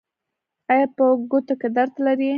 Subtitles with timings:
[0.71, 2.29] ایا په ګوتو کې درد لرئ؟